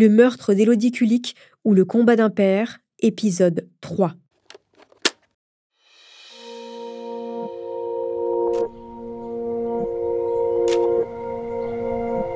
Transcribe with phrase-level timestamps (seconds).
[0.00, 4.12] Le meurtre d'Élodie Kulik ou le combat d'un père, épisode 3.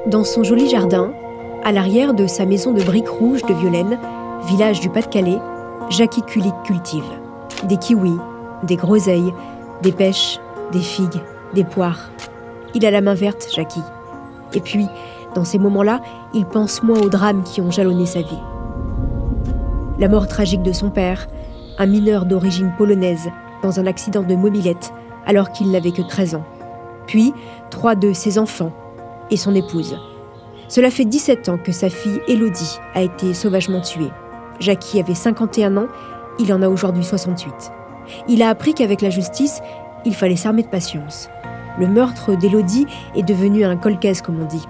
[0.09, 1.15] Dans son joli jardin,
[1.63, 3.97] à l'arrière de sa maison de briques rouges de Violaine,
[4.49, 5.39] village du Pas-de-Calais,
[5.89, 7.05] Jackie Kulik cultive
[7.69, 8.19] des kiwis,
[8.65, 9.33] des groseilles,
[9.83, 10.41] des pêches,
[10.73, 11.23] des figues,
[11.55, 12.11] des poires.
[12.75, 13.85] Il a la main verte, Jackie.
[14.53, 14.89] Et puis,
[15.35, 16.01] dans ces moments-là,
[16.35, 18.39] il pense moins aux drames qui ont jalonné sa vie.
[19.99, 21.29] La mort tragique de son père,
[21.79, 23.31] un mineur d'origine polonaise,
[23.63, 24.93] dans un accident de mobilette,
[25.27, 26.45] alors qu'il n'avait que 13 ans.
[27.07, 27.33] Puis,
[27.71, 28.73] trois de ses enfants
[29.31, 29.99] et son épouse.
[30.69, 34.11] Cela fait 17 ans que sa fille Elodie a été sauvagement tuée.
[34.59, 35.89] Jackie avait 51 ans,
[36.39, 37.53] il en a aujourd'hui 68.
[38.29, 39.61] Il a appris qu'avec la justice,
[40.05, 41.29] il fallait s'armer de patience.
[41.79, 44.67] Le meurtre d'Elodie est devenu un colcaise, comme on dit.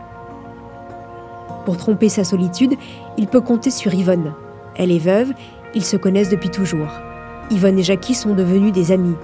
[1.64, 2.74] Pour tromper sa solitude,
[3.16, 4.34] il peut compter sur Yvonne.
[4.77, 5.33] Elle est veuve,
[5.74, 6.90] ils se connaissent depuis toujours.
[7.50, 9.14] Yvonne et Jackie sont devenus des amis.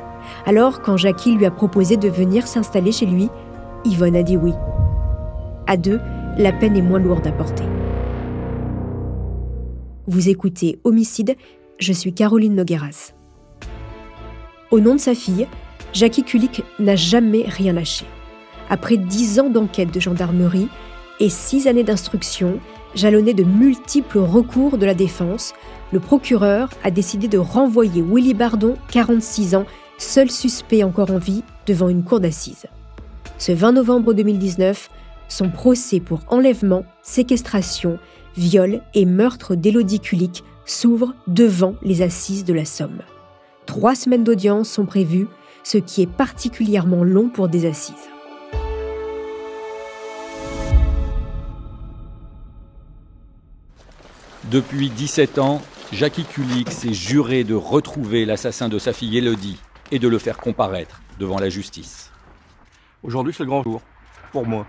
[0.46, 3.28] Alors, quand Jackie lui a proposé de venir s'installer chez lui,
[3.84, 4.52] Yvonne a dit oui.
[5.66, 6.00] À deux,
[6.36, 7.64] la peine est moins lourde à porter.
[10.06, 11.36] Vous écoutez Homicide,
[11.78, 13.12] je suis Caroline Nogueras.
[14.70, 15.46] Au nom de sa fille,
[15.92, 18.04] Jackie Kulik n'a jamais rien lâché.
[18.70, 20.68] Après dix ans d'enquête de gendarmerie
[21.20, 22.60] et six années d'instruction,
[22.94, 25.54] jalonnées de multiples recours de la défense,
[25.92, 29.66] le procureur a décidé de renvoyer Willy Bardon, 46 ans,
[29.98, 32.66] seul suspect encore en vie, devant une cour d'assises.
[33.38, 34.90] Ce 20 novembre 2019,
[35.28, 37.98] son procès pour enlèvement, séquestration,
[38.36, 43.00] viol et meurtre d'Élodie Kulik s'ouvre devant les assises de la Somme.
[43.66, 45.28] Trois semaines d'audience sont prévues,
[45.62, 47.94] ce qui est particulièrement long pour des assises.
[54.50, 55.60] Depuis 17 ans,
[55.92, 59.60] Jackie Kulik s'est juré de retrouver l'assassin de sa fille Elodie
[59.90, 62.10] et de le faire comparaître devant la justice.
[63.02, 63.82] Aujourd'hui, c'est le grand jour,
[64.32, 64.66] pour moi.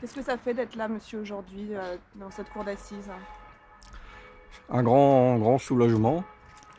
[0.00, 3.10] Qu'est-ce que ça fait d'être là, monsieur, aujourd'hui, euh, dans cette cour d'assises
[4.68, 6.22] Un grand, grand soulagement.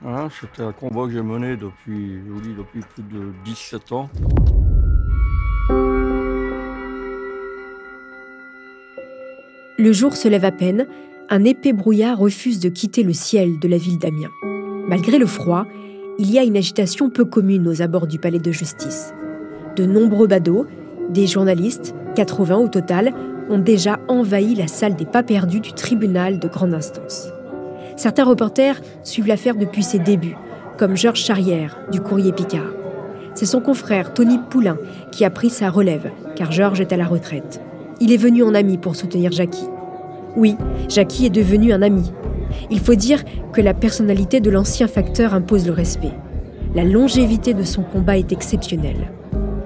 [0.05, 3.91] Hein, C'était un combat que j'ai mené depuis, je vous dis, depuis plus de 17
[3.91, 4.09] ans.
[9.79, 10.85] Le jour se lève à peine,
[11.33, 14.31] un épais brouillard refuse de quitter le ciel de la ville d'Amiens.
[14.89, 15.65] Malgré le froid,
[16.19, 19.13] il y a une agitation peu commune aux abords du palais de justice.
[19.77, 20.65] De nombreux badauds,
[21.09, 23.13] des journalistes, 80 au total,
[23.49, 27.29] ont déjà envahi la salle des pas perdus du tribunal de grande instance.
[27.95, 30.35] Certains reporters suivent l'affaire depuis ses débuts,
[30.77, 32.73] comme Georges Charrière du Courrier Picard.
[33.35, 34.77] C'est son confrère Tony Poulain
[35.13, 37.61] qui a pris sa relève, car Georges est à la retraite.
[38.01, 39.69] Il est venu en ami pour soutenir Jackie.
[40.35, 40.55] Oui,
[40.87, 42.11] Jackie est devenu un ami.
[42.69, 46.13] Il faut dire que la personnalité de l'ancien facteur impose le respect.
[46.73, 49.11] La longévité de son combat est exceptionnelle.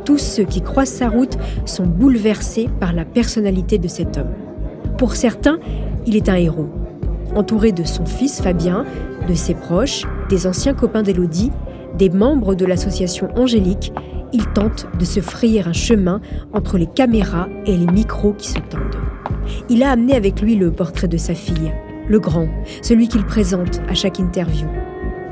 [0.06, 4.34] Tous ceux qui croisent sa route sont bouleversés par la personnalité de cet homme.
[4.98, 5.60] Pour certains,
[6.06, 6.70] il est un héros.
[7.36, 8.86] Entouré de son fils Fabien,
[9.28, 11.52] de ses proches, des anciens copains d'Élodie,
[11.98, 13.94] des membres de l'association Angélique,
[14.34, 16.22] il tente de se frayer un chemin
[16.54, 19.05] entre les caméras et les micros qui se tendent.
[19.70, 21.74] Il a amené avec lui le portrait de sa fille,
[22.08, 22.48] le grand,
[22.82, 24.68] celui qu'il présente à chaque interview.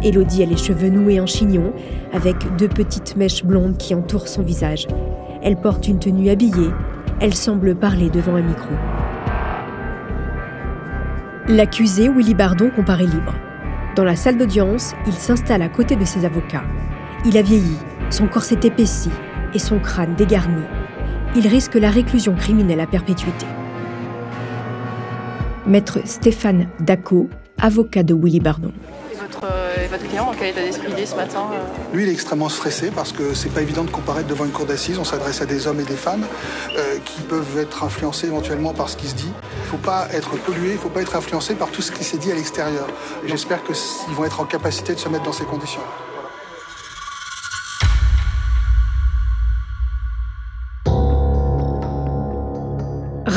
[0.04, 1.74] Élodie a les cheveux noués en chignon,
[2.12, 4.88] avec deux petites mèches blondes qui entourent son visage.
[5.42, 6.70] Elle porte une tenue habillée,
[7.20, 8.72] elle semble parler devant un micro.
[11.48, 13.34] L'accusé, Willy Bardon, comparé libre.
[13.96, 16.64] Dans la salle d'audience, il s'installe à côté de ses avocats.
[17.26, 17.78] Il a vieilli,
[18.10, 19.10] son corps s'est épaissi,
[19.54, 20.64] et son crâne dégarni.
[21.36, 23.46] Il risque la réclusion criminelle à perpétuité.
[25.66, 27.30] Maître Stéphane Daco,
[27.62, 28.72] avocat de Willy Bardon.
[29.44, 31.96] Euh, votre, client, dans quel état d'esprit il est ce matin euh?
[31.96, 34.66] Lui, il est extrêmement stressé parce que c'est pas évident de comparaître devant une cour
[34.66, 34.98] d'assises.
[35.00, 36.26] On s'adresse à des hommes et des femmes
[36.78, 39.32] euh, qui peuvent être influencés éventuellement par ce qui se dit.
[39.32, 41.92] Il ne faut pas être pollué, il ne faut pas être influencé par tout ce
[41.92, 42.88] qui s'est dit à l'extérieur.
[43.26, 45.82] J'espère qu'ils vont être en capacité de se mettre dans ces conditions.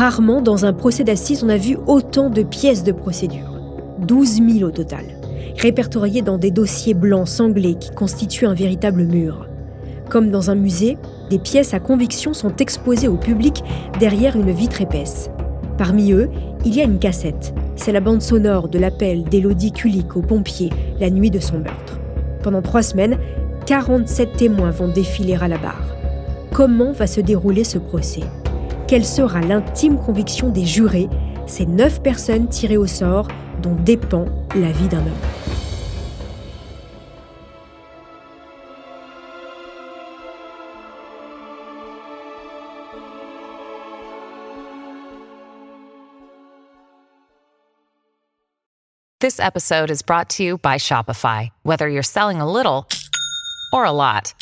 [0.07, 3.59] Rarement, dans un procès d'assises, on a vu autant de pièces de procédure.
[3.99, 5.05] 12 000 au total,
[5.59, 9.49] répertoriées dans des dossiers blancs sanglés qui constituent un véritable mur.
[10.09, 10.97] Comme dans un musée,
[11.29, 13.65] des pièces à conviction sont exposées au public
[13.99, 15.29] derrière une vitre épaisse.
[15.77, 16.31] Parmi eux,
[16.65, 17.53] il y a une cassette.
[17.75, 20.71] C'est la bande sonore de l'appel d'Élodie Kulik aux pompiers
[21.01, 21.99] la nuit de son meurtre.
[22.45, 23.19] Pendant trois semaines,
[23.67, 25.97] 47 témoins vont défiler à la barre.
[26.53, 28.23] Comment va se dérouler ce procès?
[28.89, 31.09] Quelle sera l'intime conviction des jurés,
[31.47, 33.29] ces neuf personnes tirées au sort
[33.63, 35.13] dont dépend la vie d'un homme.
[49.19, 51.51] This episode is brought to you by Shopify.
[51.65, 52.87] Whether you're selling a little
[53.73, 54.35] or a lot,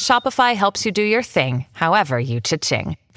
[0.00, 2.96] Shopify helps you do your thing, however you cha-ching.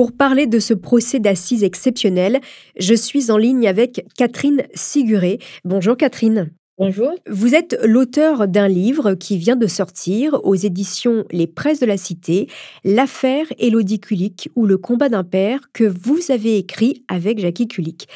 [0.00, 2.40] Pour parler de ce procès d'assises exceptionnel,
[2.78, 5.38] je suis en ligne avec Catherine Siguré.
[5.62, 6.50] Bonjour Catherine.
[6.80, 7.12] Bonjour.
[7.28, 11.98] Vous êtes l'auteur d'un livre qui vient de sortir aux éditions Les Presses de la
[11.98, 12.48] Cité,
[12.84, 18.08] L'affaire Élodie Kulik ou le combat d'un père que vous avez écrit avec Jackie Kulik.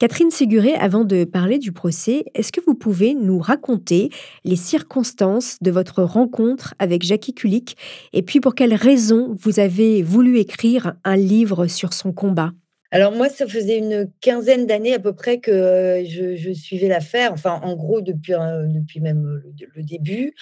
[0.00, 4.10] Catherine Séguré, avant de parler du procès, est-ce que vous pouvez nous raconter
[4.42, 7.76] les circonstances de votre rencontre avec Jackie Kulik
[8.12, 12.50] et puis pour quelles raisons vous avez voulu écrire un livre sur son combat?
[12.90, 17.60] Alors moi, ça faisait une quinzaine d'années à peu près que je, suivais l'affaire, enfin
[17.62, 19.42] en gros depuis, depuis même
[19.74, 20.34] le, début.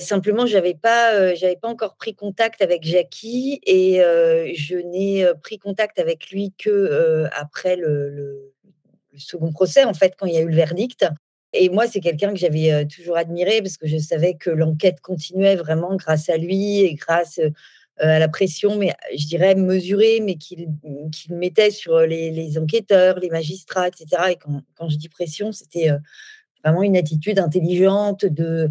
[0.00, 5.58] Simplement, j'avais pas, euh, j'avais pas encore pris contact avec Jackie et je n'ai pris
[5.58, 8.52] contact avec lui que après le, le
[9.18, 11.04] second procès, en fait, quand il y a eu le verdict.
[11.54, 15.56] Et moi, c'est quelqu'un que j'avais toujours admiré parce que je savais que l'enquête continuait
[15.56, 17.40] vraiment grâce à lui et grâce
[17.98, 20.68] à la pression, mais je dirais mesurée, mais qu'il
[21.30, 24.06] mettait sur les, enquêteurs, les magistrats, etc.
[24.30, 25.90] Et quand, je dis pression, c'était
[26.64, 28.70] vraiment une attitude intelligente de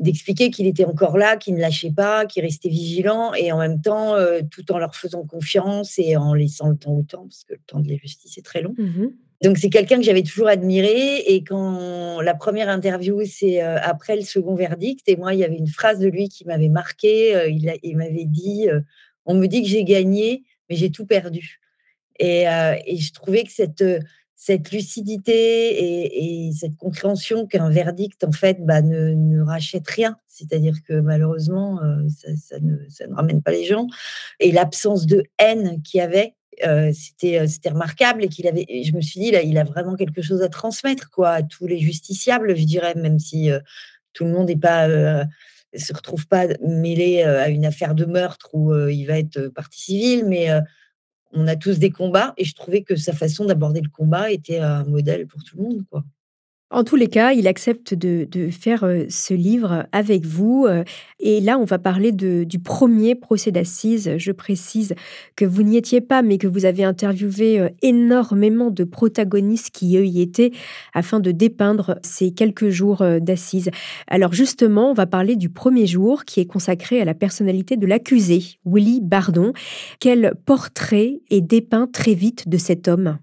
[0.00, 3.80] d'expliquer qu'il était encore là, qu'il ne lâchait pas, qu'il restait vigilant, et en même
[3.80, 4.14] temps,
[4.48, 7.60] tout en leur faisant confiance et en laissant le temps au temps, parce que le
[7.66, 8.74] temps de la justice est très long.
[8.78, 9.08] Mmh
[9.42, 14.16] donc c'est quelqu'un que j'avais toujours admiré et quand la première interview c'est euh, après
[14.16, 17.36] le second verdict et moi il y avait une phrase de lui qui m'avait marqué,
[17.36, 18.80] euh, il, m'avait dit euh,
[19.26, 21.60] on me dit que j'ai gagné mais j'ai tout perdu.
[22.18, 23.84] Et, je trouvais que cette
[24.34, 30.74] cette lucidité et, et cette compréhension qu'un verdict en fait bah, ne, rachète rien, c'est-à-dire
[30.86, 31.78] que malheureusement
[32.08, 33.86] ça, ça, ne, ça, ne, ramène pas les gens
[34.40, 36.34] et l'absence de haine qu'il y avait
[36.66, 39.64] euh, c'était euh, c'était remarquable et qu'il avait je me suis dit là il a
[39.64, 43.60] vraiment quelque chose à transmettre quoi à tous les justiciables je dirais même si euh,
[44.12, 44.88] tout le monde n'est pas
[45.76, 50.24] se retrouve pas mêlé à une affaire de meurtre où il va être partie civile
[50.26, 50.48] mais
[51.32, 54.58] on a tous des combats et je trouvais que sa façon d'aborder le combat était
[54.58, 56.04] un modèle pour tout le monde quoi.
[56.70, 60.66] En tous les cas, il accepte de, faire euh, ce livre avec vous.
[60.68, 60.84] Euh,
[61.18, 64.12] et là, on va parler du premier procès d'assises.
[64.18, 64.94] Je précise
[65.34, 69.92] que vous n'y étiez pas, mais que vous avez interviewé euh, énormément de protagonistes qui
[69.92, 70.50] y étaient
[70.92, 73.70] afin de dépeindre ces quelques jours d'assises.
[74.06, 77.86] Alors justement, on va parler du premier jour qui est consacré à la personnalité de
[77.86, 79.54] l'accusé, Willy Bardon.
[80.00, 83.18] Quel portrait est dépeint très vite de cet homme?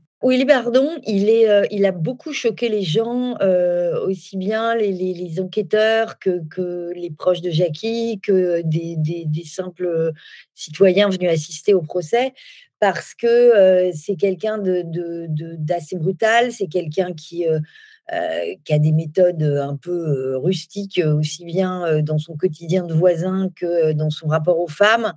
[0.46, 6.17] Bardon, il, est, euh, il a beaucoup choqué les gens, euh, aussi bien les, enquêteurs
[6.17, 10.13] que, les proches de Jackie, que des, simples
[10.55, 12.34] citoyens venus assister au procès,
[12.79, 20.38] parce que euh, c'est quelqu'un d'assez brutal, c'est quelqu'un qui a des méthodes un peu
[20.38, 25.13] rustiques, aussi bien dans son quotidien de voisin que dans son rapport aux femmes.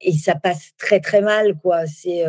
[0.00, 1.86] Et ça passe très très mal, quoi.
[1.86, 2.24] C'est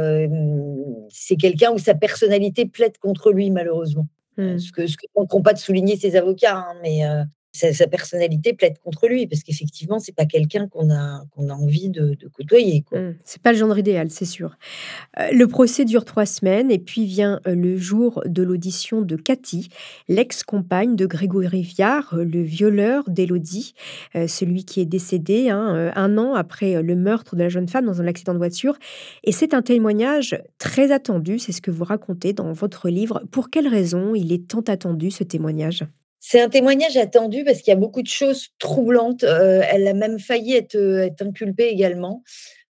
[1.09, 4.07] c'est quelqu'un où sa personnalité plaide contre lui, malheureusement.
[4.37, 4.57] Mmh.
[4.59, 7.01] Ce que ce que manqueront pas de souligner ses avocats, hein, mais
[7.55, 11.89] sa, personnalité plaide contre lui, parce qu'effectivement, c'est pas quelqu'un qu'on a, qu'on a envie
[11.89, 12.81] de, côtoyer.
[12.81, 12.99] Quoi.
[12.99, 14.57] Mmh, c'est pas le genre idéal, c'est sûr.
[15.19, 19.15] Euh, le procès dure trois semaines, et puis vient euh, le jour de l'audition de
[19.15, 19.69] Cathy,
[20.07, 23.73] l'ex-compagne de Grégory Viard, euh, le violeur d'Élodie,
[24.27, 28.01] celui qui est décédé hein, un an après le meurtre de la jeune femme dans
[28.01, 28.77] un accident de voiture.
[29.23, 33.23] Et c'est un témoignage très attendu, c'est ce que vous racontez dans votre livre.
[33.31, 35.85] Pour quelle raison il est tant attendu, ce témoignage?
[36.27, 39.23] C'est un témoignage attendu parce qu'il y a beaucoup de choses troublantes.
[39.23, 42.23] Euh, elle a même failli être, euh, être inculpée également.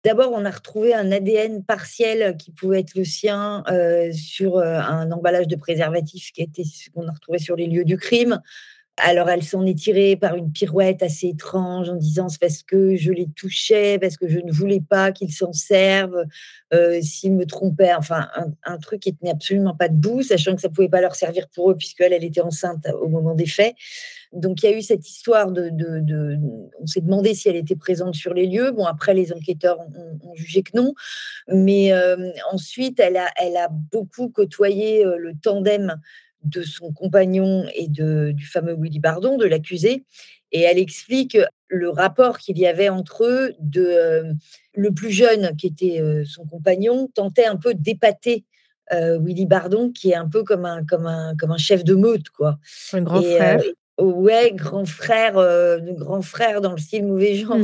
[0.02, 5.08] D'abord, on a retrouvé un ADN partiel qui pouvait être le sien euh, sur un
[5.12, 8.40] emballage de préservatif qui était qu'on a retrouvé sur les lieux du crime.
[8.96, 12.94] Alors, elle s'en est tirée par une pirouette assez étrange en disant c'est parce que
[12.94, 16.24] je les touchais, parce que je ne voulais pas qu'ils s'en servent,
[16.72, 17.92] euh, s'ils me trompaient.
[17.94, 18.28] Enfin,
[18.62, 21.72] un, truc qui tenait absolument pas debout, sachant que ça pouvait pas leur servir pour
[21.72, 23.74] eux puisqu'elle, elle était enceinte au moment des faits.
[24.32, 25.70] Donc, il y a eu cette histoire de.
[26.80, 28.70] on s'est demandé si elle était présente sur les lieux.
[28.70, 30.94] Bon, après, les enquêteurs ont, jugé que non.
[31.48, 35.96] Mais euh, ensuite, elle a, elle a beaucoup côtoyé euh, le tandem
[36.44, 40.04] de son compagnon et de, du fameux Willy Bardon, de l'accusé.
[40.52, 41.36] Et elle explique
[41.68, 43.54] le rapport qu'il y avait entre eux.
[43.58, 44.32] De, euh,
[44.74, 48.44] le plus jeune, qui était euh, son compagnon, tentait un peu d'épater
[48.92, 51.94] euh, Willy Bardon, qui est un peu comme un, comme un, comme un chef de
[51.94, 52.30] meute.
[52.30, 52.58] Quoi.
[52.92, 53.62] Un grand frère.
[53.98, 55.34] ouais, grand frère,
[55.94, 57.58] grand frère dans le style mauvais genre,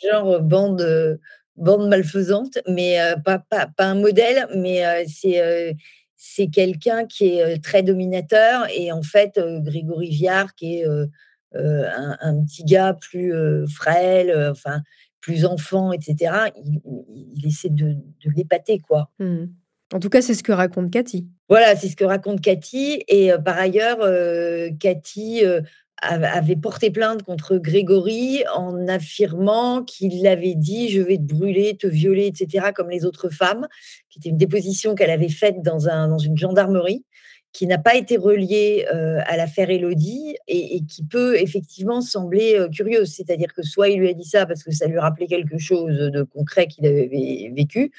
[0.00, 1.18] genre bande,
[1.56, 5.76] bande malfaisante, mais pas, pas, pas, un modèle, mais c'est
[6.24, 10.86] c'est quelqu'un qui est très dominateur et en fait, Grégory Viard, qui est
[11.54, 13.34] un, petit gars plus
[13.66, 14.82] frêle, enfin
[15.20, 16.32] plus enfant, etc.,
[16.64, 17.96] il, essaie de,
[18.36, 19.10] l'épater, quoi.
[19.18, 19.46] Mmh.
[19.92, 21.26] En tout cas, c'est ce que raconte Cathy.
[21.48, 23.02] Voilà, c'est ce que raconte Cathy.
[23.08, 23.98] Et par ailleurs,
[24.78, 25.42] Cathy
[26.02, 31.86] avait porté plainte contre Grégory en affirmant qu'il avait dit je vais te brûler, te
[31.86, 33.68] violer, etc., comme les autres femmes,
[34.10, 37.04] qui était une déposition qu'elle avait faite dans, un, dans une gendarmerie,
[37.52, 42.68] qui n'a pas été reliée euh, à l'affaire Elodie et, qui peut effectivement sembler euh,
[42.68, 43.12] curieuse.
[43.14, 45.94] C'est-à-dire que soit il lui a dit ça parce que ça lui rappelait quelque chose
[45.96, 47.92] de concret qu'il avait vécu,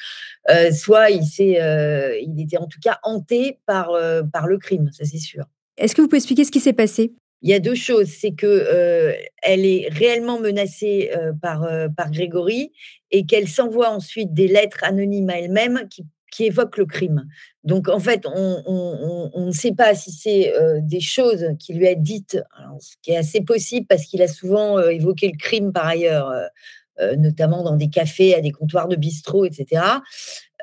[0.50, 3.92] euh, soit il, il était en tout cas hanté par,
[4.32, 5.46] par le crime, ça c'est sûr.
[5.78, 7.14] Est-ce que vous pouvez expliquer ce qui s'est passé?
[7.44, 11.90] Il y a deux choses, c'est que euh, elle est réellement menacée euh, par, euh,
[11.90, 12.72] par Grégory
[13.12, 17.28] et qu'elle s'envoie ensuite des lettres anonymes à elle-même qui, qui, évoquent le crime.
[17.66, 22.42] Donc en fait, on, ne sait pas si c'est des choses qui lui a dites,
[22.80, 26.32] ce qui est assez possible parce qu'il a souvent évoqué le crime par ailleurs.
[27.18, 29.82] notamment dans des cafés, à des comptoirs de bistrot, etc.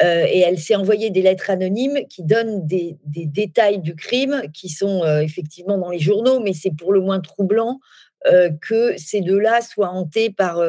[0.03, 4.69] Euh, et elle s'est envoyé des lettres anonymes qui donnent des, détails du crime qui
[4.69, 7.81] sont euh, effectivement dans les journaux, mais c'est pour le moins troublant
[8.27, 10.63] euh, que ces deux-là soient hantés par,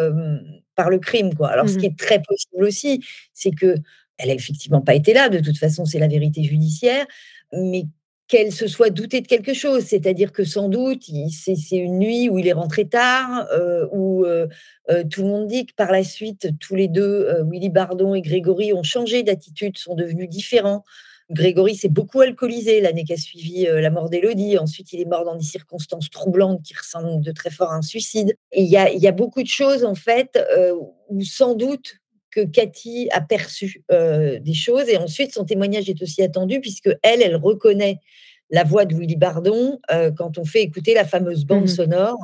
[0.75, 1.33] par le crime.
[1.33, 1.49] Quoi.
[1.49, 3.75] Alors, ce qui mmh est très possible aussi, c'est que
[4.17, 7.07] elle n'a effectivement pas été là, de toute façon, c'est la vérité judiciaire,
[7.53, 7.85] mais
[8.31, 12.39] qu'elle se soit doutée de quelque chose, c'est-à-dire que sans doute, c'est une nuit où
[12.39, 14.47] il est rentré tard, euh, où euh,
[14.89, 18.21] euh, tout le monde dit que par la suite, tous les deux, Willy Bardon et
[18.21, 20.85] Grégory, ont changé d'attitude, sont devenus différents.
[21.29, 24.57] Grégory s'est beaucoup alcoolisé l'année qui a suivi la mort d'Élodie.
[24.57, 27.81] Ensuite, il est mort dans des circonstances troublantes qui ressemblent de très fort à un
[27.81, 28.33] suicide.
[28.55, 30.39] Il y a, y a, beaucoup de choses, en fait,
[31.09, 32.00] où sans doute
[32.31, 34.89] que Cathy a perçu des choses.
[34.89, 37.99] Et ensuite, son témoignage est aussi attendu puisque elle, elle reconnaît
[38.49, 39.79] la voix de Willy Bardon
[40.17, 42.17] quand on fait écouter la fameuse bande mmh sonore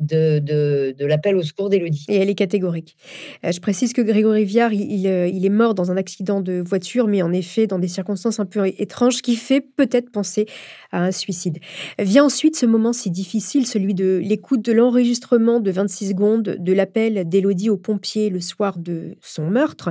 [0.00, 2.04] de, de, l'appel au secours d'Élodie.
[2.08, 2.96] Et elle est catégorique.
[3.44, 6.62] Euh, je précise que Grégory Viard, il, euh, il, est mort dans un accident de
[6.64, 10.46] voiture, mais en effet dans des circonstances un peu étranges, qui fait peut-être penser
[10.92, 11.58] à un suicide.
[11.98, 16.72] Vient ensuite ce moment si difficile, celui de l'écoute de l'enregistrement de 26 secondes de
[16.72, 19.90] l'appel d'Élodie aux pompiers le soir de son meurtre.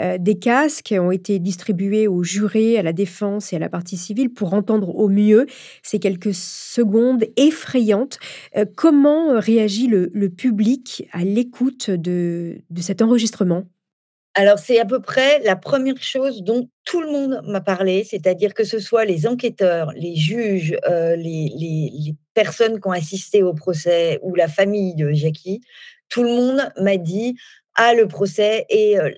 [0.00, 3.96] Euh, des casques ont été distribués aux jurés, à la défense et à la partie
[3.96, 5.46] civile pour entendre au mieux
[5.82, 8.18] ces quelques secondes effrayantes.
[8.74, 13.64] comment réagit le, public à l'écoute de, cet enregistrement?
[14.36, 18.52] Alors, c'est à peu près la première chose dont tout le monde m'a parlé, c'est-à-dire
[18.52, 24.18] que ce soit les enquêteurs, les juges, euh, les, personnes qui ont assisté au procès
[24.22, 25.60] ou la famille de Jackie,
[26.08, 27.36] tout le monde m'a dit
[27.76, 29.08] Ah, le procès et euh,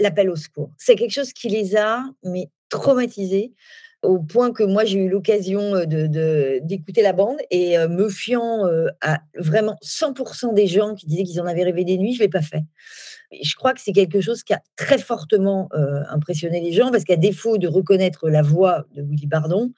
[0.00, 0.72] l'appel au secours.
[0.76, 3.52] C'est quelque chose qui les a mais traumatisés.
[4.02, 8.64] Au point que moi j'ai eu l'occasion de, d'écouter la bande et me fiant
[9.00, 12.28] à vraiment 100% des gens qui disaient qu'ils en avaient rêvé des nuits, je l'ai
[12.28, 12.64] pas fait.
[13.32, 15.68] je crois que c'est quelque chose qui a très fortement
[16.10, 19.72] impressionné les gens parce qu'à défaut de reconnaître la voix de Willy Bardon,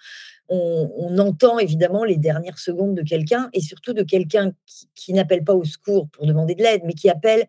[0.51, 4.53] on, entend évidemment les dernières secondes de quelqu'un et surtout de quelqu'un
[4.95, 7.47] qui, n'appelle pas au secours pour demander de l'aide, mais qui appelle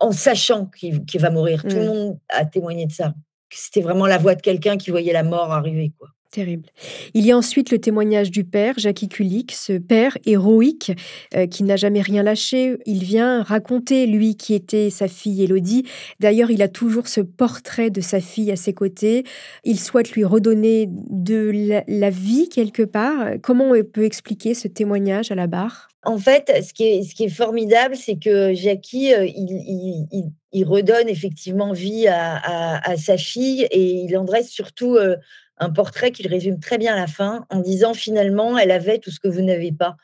[0.00, 1.62] en sachant qu'il, va mourir.
[1.62, 1.86] Tout le mmh.
[1.86, 3.14] monde a témoigné de ça.
[3.54, 5.92] C'était vraiment la voix de quelqu'un qui voyait la mort arriver.
[6.32, 6.70] Terrible.
[7.12, 10.90] Il y a ensuite le témoignage du père, Jackie Kulik, ce père héroïque
[11.36, 12.78] euh, qui n'a jamais rien lâché.
[12.86, 15.84] Il vient raconter, lui, qui était sa fille Élodie.
[16.20, 19.24] D'ailleurs, il a toujours ce portrait de sa fille à ses côtés.
[19.64, 23.32] Il souhaite lui redonner de la, vie quelque part.
[23.42, 25.90] Comment on peut expliquer ce témoignage à la barre?
[26.02, 32.96] En fait, ce qui est, formidable, c'est que Jackie, euh, il, redonne effectivement vie à,
[32.96, 34.96] sa fille et il en dresse surtout...
[34.96, 35.16] Euh,
[35.62, 39.10] un portrait qu'il résume très bien à la fin en disant finalement, elle avait tout
[39.10, 39.96] ce que vous n'avez pas.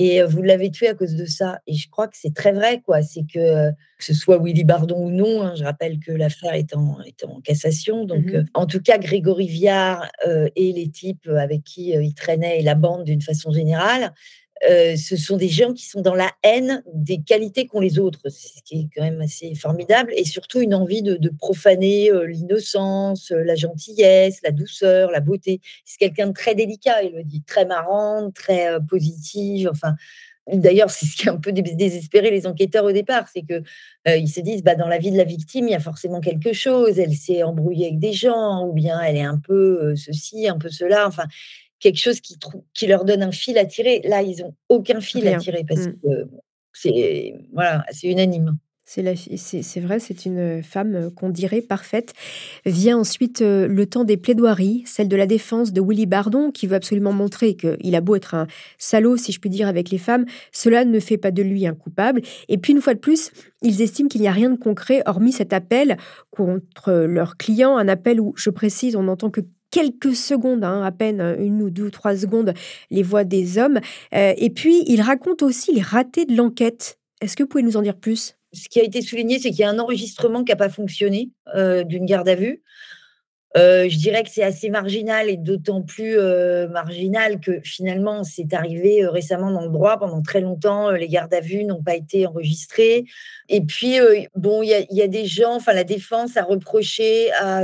[0.00, 1.58] Et vous l'avez tué à cause de ça.
[1.66, 3.02] Et je crois que c'est très vrai, quoi.
[3.02, 6.72] C'est que, que ce soit Willy Bardon ou non, hein, je rappelle que l'affaire est
[6.76, 8.04] en, est en cassation.
[8.04, 10.08] Donc, mmh en tout cas, Grégory Viard
[10.54, 14.12] et les types avec qui il traînait et la bande d'une façon générale
[14.68, 18.28] euh, ce sont des gens qui sont dans la haine des qualités qu'ont les autres,
[18.28, 23.30] ce qui est quand même assez formidable, et surtout une envie de, profaner euh, l'innocence,
[23.30, 25.60] euh, la gentillesse, la douceur, la beauté.
[25.84, 29.94] C'est quelqu'un de très délicat, il le dit, très marrant, très positive, enfin.
[30.50, 33.62] D'ailleurs, c'est ce qui a un peu désespéré les enquêteurs au départ, c'est que
[34.06, 36.54] ils se disent, bah, dans la vie de la victime, il y a forcément quelque
[36.54, 36.98] chose.
[36.98, 40.70] Elle s'est embrouillée avec des gens, ou bien elle est un peu ceci, un peu
[40.70, 41.06] cela.
[41.06, 41.24] Enfin,
[41.80, 42.36] quelque chose qui,
[42.74, 44.00] qui leur donne un fil à tirer.
[44.04, 45.94] Là, ils n'ont aucun fil à tirer parce mmh.
[46.02, 46.28] que
[46.72, 48.58] c'est voilà, c'est unanime.
[48.90, 52.14] C'est, vrai, c'est une femme euh, qu'on dirait parfaite.
[52.64, 56.66] Vient ensuite euh, le temps des plaidoiries, celle de la défense de Willy Bardon, qui
[56.66, 58.46] veut absolument montrer qu'il a beau être un
[58.78, 61.74] salaud, si je puis dire, avec les femmes, cela ne fait pas de lui un
[61.74, 62.22] coupable.
[62.48, 63.30] Et puis, une fois de plus,
[63.60, 65.98] ils estiment qu'il n'y a rien de concret, hormis cet appel
[66.30, 70.92] contre leur client, un appel où, je précise, on n'entend que quelques secondes, hein, à
[70.92, 72.54] peine une ou deux ou trois secondes,
[72.90, 73.80] les voix des hommes.
[74.14, 76.98] Euh, et puis, il raconte aussi les ratés de l'enquête.
[77.20, 78.34] Est-ce que vous pouvez nous en dire plus?
[78.52, 81.30] Ce qui a été souligné, c'est qu'il y a un enregistrement qui n'a pas fonctionné
[81.54, 82.62] euh, d'une garde à vue.
[83.56, 86.18] Euh, je dirais que c'est assez marginal et d'autant plus
[86.70, 89.98] marginal que finalement c'est arrivé récemment dans le droit.
[89.98, 93.04] Pendant très longtemps, les gardes à vue n'ont pas été enregistrés.
[93.48, 93.96] Et puis,
[94.34, 97.62] bon, il y, a des gens, enfin la défense a reproché à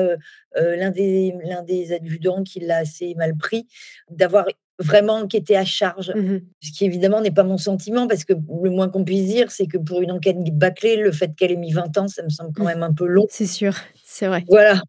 [0.56, 1.34] l'un des,
[1.66, 3.66] des adjudants qui l'a assez mal pris
[4.10, 4.46] d'avoir
[4.78, 6.12] vraiment enquêté à charge.
[6.14, 9.50] Mmh Ce qui évidemment n'est pas mon sentiment, parce que le moins qu'on puisse dire,
[9.50, 12.28] c'est que pour une enquête bâclée, le fait qu'elle ait mis 20 ans, ça me
[12.28, 12.68] semble quand mmh.
[12.68, 13.26] même un peu long.
[13.30, 14.44] C'est sûr, c'est vrai.
[14.48, 14.80] Voilà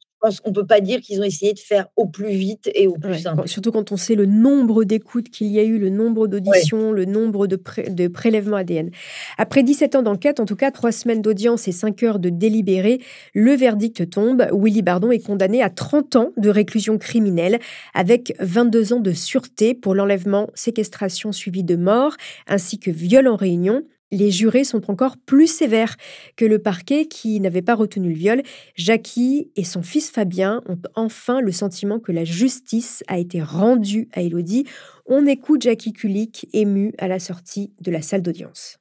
[0.44, 2.94] on ne peut pas dire qu'ils ont essayé de faire au plus vite et au
[2.94, 3.48] plus simple.
[3.48, 7.06] Surtout quand on sait le nombre d'écoutes qu'il y a eu, le nombre d'auditions, le
[7.06, 7.60] nombre de,
[7.90, 8.92] de, prélèvements ADN.
[9.38, 13.00] Après 17 ans d'enquête, en tout cas 3 semaines d'audience et 5 heures de délibéré,
[13.34, 14.48] le verdict tombe.
[14.54, 17.60] Willy Bardon est condamné à 30 ans de réclusion criminelle
[17.94, 22.16] avec 22 ans de sûreté pour l'enlèvement, séquestration suivie de mort,
[22.48, 23.84] ainsi que viol en réunion
[24.16, 25.96] les jurés sont encore plus sévères
[26.36, 28.42] que le parquet qui n'avait pas retenu le viol.
[28.76, 34.08] Jackie et son fils Fabien ont enfin le sentiment que la justice a été rendue
[34.14, 34.66] à Elodie.
[35.06, 38.78] On écoute Jackie Kulik ému à la sortie de la salle d'audience.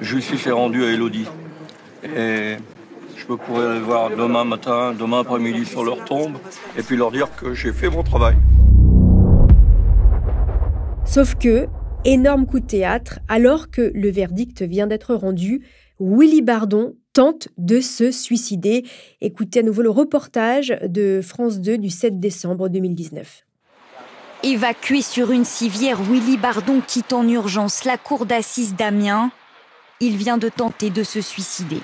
[0.00, 1.26] Justice est rendue à Elodie.
[2.04, 2.56] Et
[3.16, 6.36] je pourrais les voir demain matin, demain après-midi sur leur tombe
[6.76, 8.36] et puis leur dire que j'ai fait mon travail.
[11.04, 11.66] Sauf que
[12.04, 15.64] Énorme coup de théâtre, alors que le verdict vient d'être rendu,
[16.00, 18.84] Willy Bardon tente de se suicider.
[19.20, 23.44] Écoutez à nouveau le reportage de France 2 du 7 décembre 2019.
[24.42, 29.30] Évacué sur une civière, Willy Bardon quitte en urgence la cour d'assises d'Amiens.
[30.00, 31.78] Il vient de tenter de se suicider.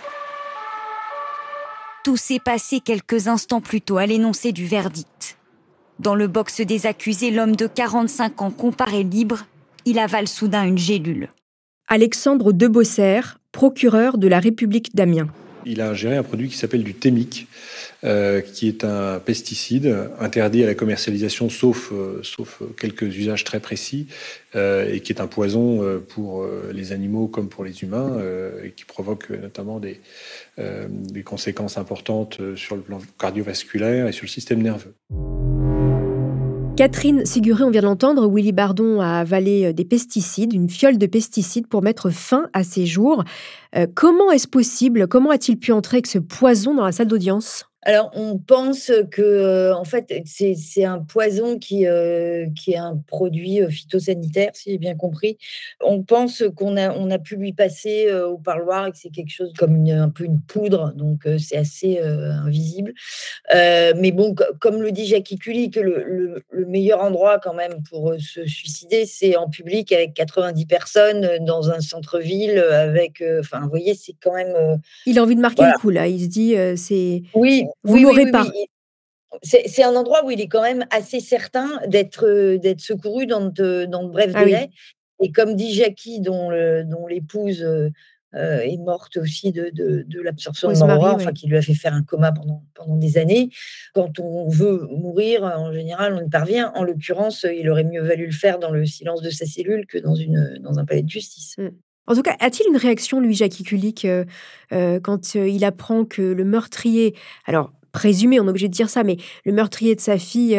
[2.03, 5.39] Tout s'est passé quelques instants plus tôt à l'énoncé du verdict.
[6.01, 9.45] Dans le box des accusés, l'homme de 45 ans comparé libre
[9.89, 11.31] il avale soudain une gélule.
[11.89, 13.21] Alexandre Debosser,
[13.53, 15.29] procureur de la République d'Amiens.
[15.65, 17.47] Il a ingéré un produit qui s'appelle du thémique,
[18.05, 23.61] euh, qui est un pesticide interdit à la commercialisation sauf, euh, sauf quelques usages très
[23.61, 24.07] précis,
[24.55, 28.19] euh, et qui est un poison pour les animaux comme pour les humains,
[28.63, 30.01] et qui provoque notamment des,
[30.59, 34.95] des conséquences importantes sur le plan cardiovasculaire et sur le système nerveux.
[36.79, 40.97] Catherine Siguré, on vient de l'entendre, Willy Bardon a avalé euh, des pesticides, une fiole
[40.97, 43.25] de pesticides pour mettre fin à ses jours.
[43.75, 47.69] Euh, comment est-ce possible Comment a-t-il pu entrer avec ce poison dans la salle d'audience?
[47.89, 53.03] Alors, on pense que, euh, en fait, c'est un poison qui, euh, qui est un
[53.07, 55.39] produit euh, phytosanitaire, si j'ai bien compris.
[55.81, 59.33] On pense qu'on a, on a pu lui passer au parloir et que c'est quelque
[59.33, 62.93] chose comme un peu une poudre, donc c'est assez invisible.
[63.55, 68.13] mais bon, comme le dit Jackie Cully, que le, le, meilleur endroit quand même pour
[68.19, 73.95] se suicider, c'est en public avec 90 personnes dans un centre-ville avec, enfin, vous voyez,
[73.95, 74.79] c'est quand même.
[75.07, 76.07] Il a envie de marquer le coup là.
[76.07, 77.23] Il se dit, c'est.
[77.35, 78.47] Oui, vous oui, pas.
[79.43, 83.47] C'est un endroit où il est quand même assez certain d'être euh, d'être secouru dans
[83.47, 84.71] de, dans de brefs ah délais.
[85.21, 86.51] Et comme dit Jackie, dont
[87.09, 87.91] l'épouse euh,
[88.35, 91.95] euh, est morte aussi de, de, de l'absorption de enfin qui lui a fait faire
[91.95, 93.51] un coma pendant, pendant des années.
[93.95, 96.73] Quand on veut mourir, en général, on y parvient.
[96.75, 99.99] En l'occurrence, il aurait mieux valu le faire dans le silence de sa cellule que
[99.99, 101.57] dans, une, dans un palais de justice.
[102.09, 104.25] En tout cas, a-t-il une réaction, lui, Jackie Kulik, euh,
[104.73, 107.15] euh, quand euh, il apprend que le meurtrier,
[107.47, 110.59] alors présumé, on est obligé de dire ça, mais le meurtrier de sa fille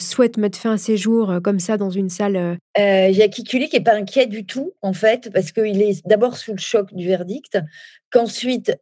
[0.00, 3.94] souhaite mettre fin à ses jours comme ça dans une salle Jackie Kulik n'est pas
[3.94, 7.58] inquiet du tout, en fait, parce qu'il est d'abord sous le choc du verdict,
[8.10, 8.78] qu'ensuite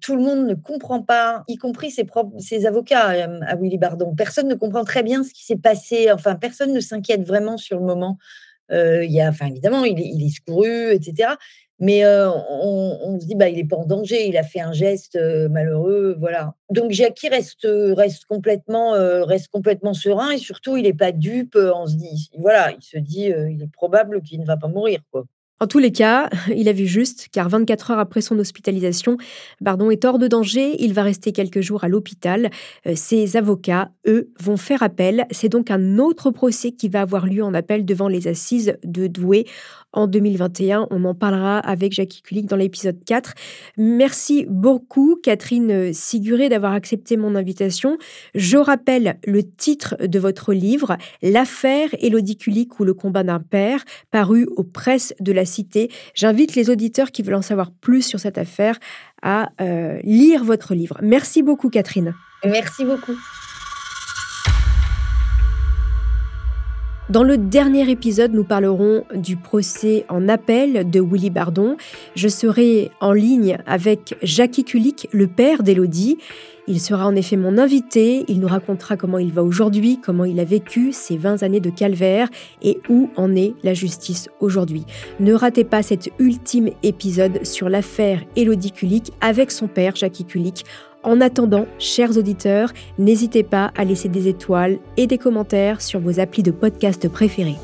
[0.00, 4.14] tout le monde ne comprend pas, y compris ses avocats à Willy Bardon.
[4.14, 7.78] Personne ne comprend très bien ce qui s'est passé, enfin, personne ne s'inquiète vraiment sur
[7.78, 8.18] le moment
[8.70, 11.34] il y a, enfin, évidemment, il est, il est secouru, etc.
[11.80, 15.18] Mais on, se dit, bah, il n'est pas en danger, il a fait un geste
[15.50, 16.54] malheureux, voilà.
[16.70, 18.92] Donc Jackie reste, reste, complètement,
[19.24, 21.56] reste complètement serein et surtout, il n'est pas dupe.
[21.56, 25.00] On se dit, voilà, il se dit, il est probable qu'il ne va pas mourir,
[25.10, 25.24] quoi.
[25.60, 29.16] En tous les cas, il a vu juste, car 24 heures après son hospitalisation,
[29.60, 32.50] Bardon est hors de danger, il va rester quelques jours à l'hôpital.
[32.86, 35.26] Euh, ses avocats, eux, vont faire appel.
[35.30, 39.06] C'est donc un autre procès qui va avoir lieu en appel devant les assises de
[39.06, 39.46] Douai
[39.94, 40.88] en 2021.
[40.90, 43.34] On en parlera avec Jackie Kulik dans l'épisode 4.
[43.78, 47.96] Merci beaucoup, Catherine Siguré, d'avoir accepté mon invitation.
[48.34, 53.84] Je rappelle le titre de votre livre, L'affaire Élodie Kulik ou le combat d'un père,
[54.10, 55.44] paru aux presses de la
[56.14, 58.78] J'invite les auditeurs qui veulent en savoir plus sur cette affaire
[59.22, 60.98] à euh, lire votre livre.
[61.02, 62.14] Merci beaucoup, Catherine.
[62.44, 63.16] Merci beaucoup.
[67.10, 71.76] Dans le dernier épisode, nous parlerons du procès en appel de Willy Bardon.
[72.16, 76.16] Je serai en ligne avec Jackie Kulik, le père d'Élodie.
[76.66, 80.40] Il sera en effet mon invité, il nous racontera comment il va aujourd'hui, comment il
[80.40, 82.28] a vécu ces 20 années de calvaire
[82.62, 84.86] et où en est la justice aujourd'hui.
[85.20, 90.64] Ne ratez pas cet ultime épisode sur l'affaire Élodie Kulik avec son père Jackie Kulik
[91.02, 96.18] en attendant, chers auditeurs, n'hésitez pas à laisser des étoiles et des commentaires sur vos
[96.18, 97.56] applis de podcast préférés.